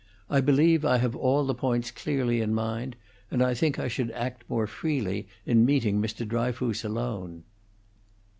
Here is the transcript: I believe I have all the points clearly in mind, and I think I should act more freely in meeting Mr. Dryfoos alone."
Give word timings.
I 0.31 0.41
believe 0.41 0.83
I 0.83 0.97
have 0.97 1.15
all 1.15 1.45
the 1.45 1.53
points 1.53 1.91
clearly 1.91 2.41
in 2.41 2.55
mind, 2.55 2.95
and 3.29 3.43
I 3.43 3.53
think 3.53 3.77
I 3.77 3.87
should 3.87 4.09
act 4.13 4.43
more 4.49 4.65
freely 4.65 5.27
in 5.45 5.63
meeting 5.63 6.01
Mr. 6.01 6.27
Dryfoos 6.27 6.83
alone." 6.83 7.43